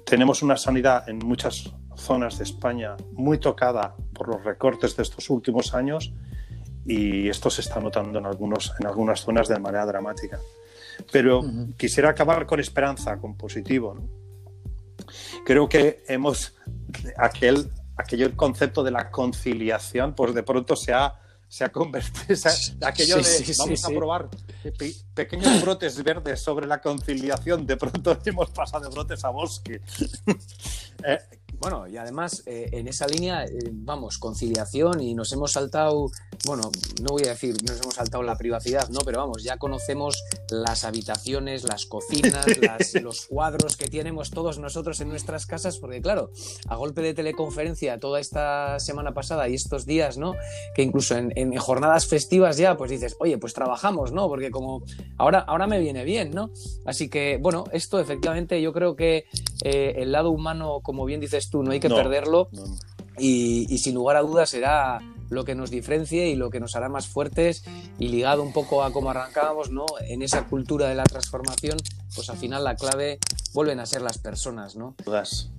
tenemos 0.06 0.42
una 0.42 0.58
sanidad 0.58 1.08
en 1.10 1.20
muchas 1.20 1.72
zonas 1.96 2.38
de 2.38 2.44
España 2.44 2.96
muy 3.12 3.38
tocada 3.38 3.96
por 4.14 4.28
los 4.28 4.44
recortes 4.44 4.96
de 4.96 5.04
estos 5.04 5.30
últimos 5.30 5.74
años 5.74 6.14
y 6.86 7.30
esto 7.30 7.50
se 7.50 7.62
está 7.62 7.80
notando 7.80 8.20
en, 8.20 8.26
algunos, 8.26 8.74
en 8.80 8.88
algunas 8.88 9.22
zonas 9.22 9.48
de 9.48 9.60
manera 9.60 9.86
dramática. 9.86 10.40
Pero 11.12 11.44
quisiera 11.78 12.10
acabar 12.10 12.46
con 12.46 12.60
esperanza, 12.60 13.18
con 13.18 13.36
positivo. 13.36 13.98
Creo 15.46 15.68
que 15.68 16.04
hemos, 16.08 16.56
aquel, 17.18 17.72
aquel 17.98 18.36
concepto 18.36 18.84
de 18.84 18.92
la 18.92 19.10
conciliación, 19.10 20.14
pues 20.14 20.34
de 20.34 20.44
pronto 20.44 20.76
se 20.76 20.94
ha 20.94 21.20
se 21.54 21.64
ha 21.64 21.72
convertido, 21.72 22.36
aquello 22.82 23.18
de 23.18 23.54
vamos 23.60 23.86
a 23.86 23.90
probar 23.90 24.28
pequeños 24.72 25.62
brotes 25.62 26.02
verdes 26.04 26.40
sobre 26.40 26.68
la 26.68 26.82
conciliación, 26.82 27.66
de 27.66 27.78
pronto 27.78 28.18
hemos 28.26 28.50
pasado 28.50 28.88
de 28.88 28.94
brotes 28.94 29.24
a 29.26 29.30
bosque. 29.30 29.82
eh, 31.04 31.20
bueno, 31.60 31.88
y 31.88 31.98
además 31.98 32.44
eh, 32.46 32.70
en 32.74 32.88
esa 32.88 33.08
línea, 33.08 33.46
eh, 33.46 33.70
vamos, 33.72 34.18
conciliación 34.18 35.00
y 35.02 35.14
nos 35.14 35.32
hemos 35.34 35.54
saltado, 35.54 36.12
bueno, 36.46 36.72
no 37.02 37.10
voy 37.12 37.24
a 37.26 37.30
decir 37.30 37.56
nos 37.64 37.82
hemos 37.82 37.96
saltado 37.96 38.24
la 38.24 38.38
privacidad, 38.38 38.90
¿no? 38.90 39.00
Pero 39.06 39.20
vamos, 39.20 39.44
ya 39.44 39.58
conocemos 39.58 40.24
las 40.50 40.84
habitaciones, 40.84 41.64
las 41.64 41.86
cocinas, 41.86 42.46
los 43.02 43.28
cuadros 43.28 43.78
que 43.78 43.88
tenemos 43.88 44.32
todos 44.32 44.60
nosotros 44.60 45.00
en 45.02 45.10
nuestras 45.10 45.46
casas, 45.46 45.78
porque 45.78 46.02
claro, 46.02 46.32
a 46.68 46.76
golpe 46.76 47.02
de 47.02 47.14
teleconferencia 47.14 48.00
toda 48.00 48.20
esta 48.20 48.80
semana 48.80 49.14
pasada 49.14 49.48
y 49.48 49.54
estos 49.54 49.86
días, 49.86 50.18
¿no? 50.18 50.36
Que 50.76 50.84
incluso 50.84 51.16
en, 51.16 51.56
jornadas 51.58 52.08
festivas 52.08 52.58
ya, 52.58 52.76
pues 52.76 52.92
dices, 52.92 53.16
oye, 53.20 53.38
pues 53.38 53.54
trabajamos, 53.54 54.12
¿no? 54.12 54.28
Porque 54.28 54.52
como 54.52 54.84
ahora, 55.18 55.40
ahora 55.40 55.68
me 55.68 55.80
viene 55.80 56.04
bien, 56.04 56.32
¿no? 56.32 56.52
Así 56.86 57.10
que, 57.10 57.38
bueno, 57.42 57.66
esto 57.72 58.00
efectivamente 58.00 58.62
yo 58.62 58.74
creo 58.74 58.96
que 58.96 59.26
eh, 59.64 59.94
el 59.98 60.12
lado 60.12 60.32
humano, 60.32 60.82
como 60.82 61.06
bien 61.06 61.22
dices 61.22 61.50
tú, 61.54 61.62
no 61.62 61.72
hay 61.72 61.80
que 61.80 61.90
perderlo. 61.90 62.50
Y, 63.20 63.78
sin 63.78 63.94
lugar 63.94 64.18
a 64.18 64.22
dudas 64.22 64.50
será 64.50 65.00
lo 65.30 65.46
que 65.46 65.54
nos 65.54 65.70
diferencie 65.70 66.30
y 66.30 66.36
lo 66.36 66.50
que 66.50 66.60
nos 66.60 66.76
hará 66.76 66.90
más 66.90 67.08
fuertes 67.08 67.64
y 68.00 68.08
ligado 68.08 68.42
un 68.42 68.54
poco 68.54 68.84
a 68.84 68.92
cómo 68.92 69.12
arrancábamos, 69.12 69.70
¿no? 69.70 69.86
En 70.02 70.24
esa 70.24 70.48
cultura 70.48 70.88
de 70.90 70.96
la 70.96 71.04
transformación, 71.04 71.78
pues 72.16 72.30
al 72.30 72.38
final 72.38 72.64
la 72.64 72.76
clave 72.76 73.20
vuelven 73.54 73.80
a 73.80 73.86
ser 73.86 74.02
las 74.02 74.18
personas, 74.18 74.76
¿no? 74.76 74.96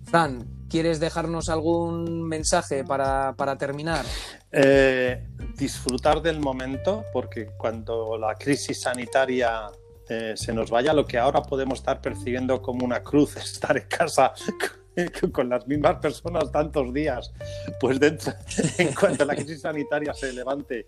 Fran, 0.05 0.47
¿quieres 0.69 0.99
dejarnos 0.99 1.49
algún 1.49 2.23
mensaje 2.25 2.83
para, 2.85 3.57
terminar? 3.57 4.05
Eh, 4.51 5.29
disfrutar 5.57 6.23
del 6.23 6.41
momento, 6.41 7.05
porque 7.13 7.51
cuando 7.57 8.19
la 8.19 8.35
crisis 8.35 8.81
sanitaria 8.83 9.71
eh, 10.09 10.35
se 10.37 10.53
nos 10.53 10.71
vaya, 10.71 10.93
lo 10.93 11.07
que 11.07 11.19
ahora 11.19 11.43
podemos 11.43 11.79
estar 11.79 12.01
percibiendo 12.01 12.61
como 12.61 12.85
una 12.85 13.03
cruz, 13.03 13.37
estar 13.37 13.77
en 13.77 13.87
casa 13.89 14.33
con 15.33 15.49
las 15.49 15.67
mismas 15.67 15.97
personas 15.97 16.51
tantos 16.53 16.93
días, 16.93 17.33
pues 17.81 17.99
dentro, 18.01 18.33
en 18.79 18.95
cuanto 18.95 19.25
la 19.25 19.35
crisis 19.35 19.61
sanitaria 19.61 20.15
se 20.15 20.33
levante, 20.33 20.87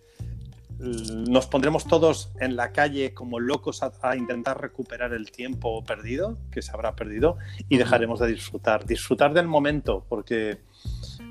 nos 0.78 1.46
pondremos 1.46 1.86
todos 1.86 2.30
en 2.38 2.54
la 2.54 2.70
calle 2.70 3.14
como 3.14 3.40
locos 3.40 3.82
a, 3.82 4.16
intentar 4.16 4.60
recuperar 4.60 5.14
el 5.14 5.30
tiempo 5.30 5.82
perdido, 5.84 6.36
que 6.50 6.60
se 6.60 6.70
habrá 6.70 6.94
perdido, 6.94 7.38
y 7.68 7.78
dejaremos 7.78 8.20
de 8.20 8.26
disfrutar. 8.28 8.84
Disfrutar 8.84 9.32
del 9.32 9.46
momento, 9.46 10.04
porque 10.06 10.58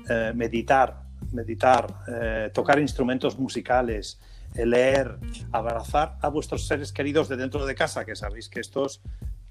eh, 0.08 0.32
meditar, 0.34 1.02
meditar, 1.32 1.86
eh, 2.08 2.50
tocar 2.52 2.80
instrumentos 2.80 3.38
musicales, 3.38 4.20
leer, 4.54 5.16
abrazar 5.52 6.16
a 6.22 6.28
vuestros 6.28 6.66
seres 6.66 6.92
queridos 6.92 7.28
de 7.28 7.36
dentro 7.36 7.66
de 7.66 7.74
casa, 7.74 8.04
que 8.04 8.16
sabéis 8.16 8.48
que 8.48 8.60
estos 8.60 9.00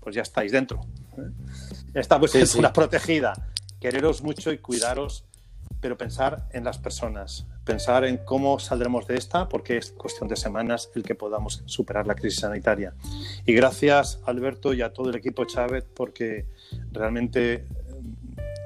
pues 0.01 0.15
ya 0.15 0.22
estáis 0.22 0.51
dentro. 0.51 0.82
Esta 1.95 2.19
pues 2.19 2.35
es 2.35 2.55
una 2.55 2.73
protegida. 2.73 3.33
Quereros 3.79 4.21
mucho 4.21 4.51
y 4.51 4.57
cuidaros, 4.57 5.23
pero 5.79 5.97
pensar 5.97 6.49
en 6.51 6.65
las 6.65 6.77
personas, 6.77 7.47
pensar 7.63 8.03
en 8.03 8.17
cómo 8.17 8.59
saldremos 8.59 9.07
de 9.07 9.15
esta, 9.15 9.47
porque 9.47 9.77
es 9.77 9.91
cuestión 9.91 10.27
de 10.27 10.35
semanas 10.35 10.91
el 10.93 11.03
que 11.03 11.15
podamos 11.15 11.63
superar 11.67 12.05
la 12.05 12.15
crisis 12.15 12.41
sanitaria. 12.41 12.93
Y 13.45 13.53
gracias, 13.53 14.19
Alberto, 14.25 14.73
y 14.73 14.81
a 14.81 14.91
todo 14.91 15.09
el 15.09 15.15
equipo 15.15 15.45
Chávez, 15.45 15.85
porque 15.95 16.47
realmente 16.91 17.65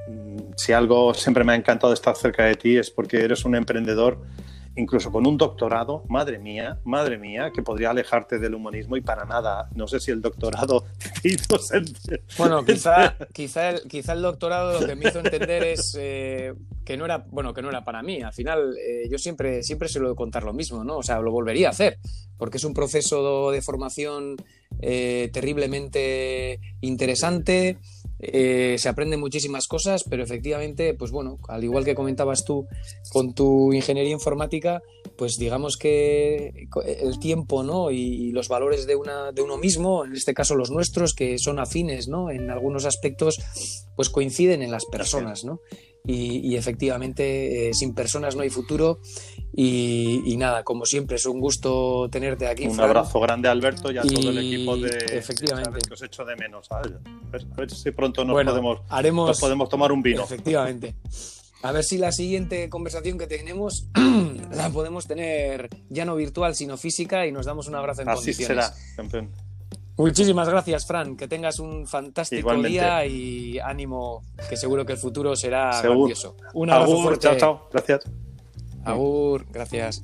mm, 0.08 0.54
si 0.58 0.74
algo 0.74 1.14
siempre 1.14 1.44
me 1.44 1.52
ha 1.52 1.56
encantado 1.56 1.94
estar 1.94 2.16
cerca 2.16 2.46
de 2.46 2.56
ti 2.56 2.78
es 2.78 2.90
porque 2.90 3.22
eres 3.22 3.46
un 3.46 3.54
emprendedor 3.54 4.24
incluso 4.80 5.12
con 5.12 5.28
un 5.28 5.38
doctorado, 5.38 6.04
madre 6.08 6.40
mía, 6.40 6.80
madre 6.84 7.18
mía, 7.18 7.52
que 7.54 7.62
podría 7.62 7.92
alejarte 7.92 8.40
del 8.40 8.56
humanismo 8.56 8.98
y 8.98 9.02
para 9.02 9.26
nada. 9.26 9.70
No 9.76 9.88
sé 9.88 10.00
si 10.00 10.12
el 10.12 10.22
doctorado 10.22 10.86
te 11.22 11.30
hizo 11.30 11.58
sentir. 11.60 12.24
Bueno, 12.38 12.64
quizá, 12.66 13.16
quizá, 13.34 13.70
el, 13.70 13.82
quizá 13.88 14.14
el 14.14 14.22
doctorado 14.22 14.80
lo 14.80 14.88
que 14.88 14.96
me 14.96 15.10
hizo 15.10 15.20
entender 15.20 15.64
es 15.64 15.96
eh, 16.00 16.54
que 16.86 16.98
no 16.98 17.06
era, 17.06 17.20
bueno, 17.30 17.54
que 17.54 17.62
no 17.62 17.70
era 17.70 17.84
para 17.84 18.02
mí. 18.02 18.22
Al 18.22 18.34
final, 18.34 18.76
eh, 18.78 19.08
yo 19.10 19.18
siempre, 19.18 19.64
siempre 19.64 19.90
suelo 19.90 20.16
contar 20.16 20.44
lo 20.44 20.54
mismo, 20.54 20.84
¿no? 20.84 20.98
O 20.98 21.04
sea, 21.04 21.20
lo 21.20 21.32
volvería 21.32 21.68
a 21.68 21.72
hacer, 21.72 22.00
porque 22.38 22.58
es 22.58 22.64
un 22.64 22.74
proceso 22.74 23.52
de 23.52 23.62
formación 23.62 24.38
eh, 24.82 25.30
terriblemente 25.34 26.60
interesante. 26.82 27.78
Eh, 28.20 28.76
se 28.78 28.90
aprenden 28.90 29.20
muchísimas 29.20 29.68
cosas, 29.68 30.04
pero 30.04 30.24
efectivamente, 30.24 30.94
pues 30.94 31.12
bueno, 31.12 31.40
al 31.48 31.64
igual 31.64 31.86
que 31.86 31.96
comentabas 31.96 32.44
tú 32.44 32.68
con 33.12 33.34
tu 33.34 33.72
ingeniería 33.72 34.12
informática, 34.12 34.82
pues 35.18 35.38
digamos 35.38 35.78
que 35.78 36.68
el 36.86 37.20
tiempo 37.20 37.64
¿no? 37.64 37.92
y, 37.92 38.32
los 38.32 38.50
valores 38.50 38.86
de, 38.86 38.96
una, 38.96 39.32
de 39.32 39.42
uno 39.42 39.58
mismo, 39.58 40.06
en 40.06 40.14
este 40.14 40.34
caso 40.34 40.56
los 40.56 40.70
nuestros, 40.70 41.14
que 41.14 41.38
son 41.38 41.60
afines 41.60 42.08
¿no? 42.08 42.30
en 42.30 42.50
algunos 42.50 42.86
aspectos, 42.86 43.40
pues 43.96 44.10
coinciden 44.10 44.62
en 44.62 44.72
las 44.72 44.86
personas. 44.86 45.46
¿no? 45.46 45.62
Y, 46.06 46.56
efectivamente 46.56 47.70
eh, 47.70 47.74
sin 47.74 47.94
personas 47.94 48.36
no 48.36 48.42
hay 48.42 48.50
futuro 48.50 49.00
y, 49.54 50.36
nada, 50.38 50.64
como 50.64 50.86
siempre 50.86 51.18
es 51.18 51.26
un 51.26 51.40
gusto 51.40 52.08
tenerte 52.10 52.48
aquí. 52.48 52.68
Un 52.68 52.80
abrazo 52.80 53.20
grande 53.20 53.50
Alberto 53.50 53.92
y 53.92 53.98
a 53.98 54.04
todo 54.04 54.30
el 54.30 54.38
equipo 54.38 54.78
de 54.78 54.90
efectivamente. 55.18 55.80
que 55.88 55.94
os 55.94 56.02
echo 56.02 56.24
de 56.24 56.36
menos. 56.36 56.68
A 56.72 56.82
ver, 56.82 57.72
si 57.72 57.92
pronto 57.92 58.24
nos, 58.24 58.42
podemos, 58.44 58.80
haremos, 58.90 59.40
podemos 59.40 59.70
tomar 59.70 59.92
un 59.92 60.02
vino. 60.02 60.24
Efectivamente. 60.24 60.96
A 61.62 61.74
ver 61.74 61.84
si 61.84 61.98
la 61.98 62.14
siguiente 62.14 62.70
conversación 62.70 63.18
que 63.18 63.28
tenemos 63.28 63.90
la 64.54 64.70
podemos 64.70 65.08
tener 65.08 65.70
ya 65.90 66.06
no 66.06 66.16
virtual, 66.16 66.56
sino 66.56 66.78
física 66.78 67.28
y 67.28 67.34
nos 67.34 67.46
damos 67.46 67.68
un 67.68 67.76
abrazo 67.76 68.04
en 68.04 68.10
Así 68.10 68.34
será, 68.34 68.74
campeón. 68.96 69.30
Muchísimas 70.00 70.48
gracias, 70.48 70.86
Fran. 70.86 71.18
Que 71.18 71.28
tengas 71.28 71.60
un 71.60 71.86
fantástico 71.86 72.56
día 72.56 73.06
y 73.06 73.60
ánimo, 73.60 74.24
que 74.50 74.56
seguro 74.56 74.86
que 74.86 74.94
el 74.94 74.98
futuro 74.98 75.36
será 75.36 75.82
grandioso. 75.82 76.38
Un 76.54 76.70
abrazo 76.70 77.02
fuerte. 77.02 77.28
Chao, 77.28 77.38
chao. 77.38 77.70
Gracias. 77.70 78.06
Agur, 78.86 79.46
gracias. 79.52 80.02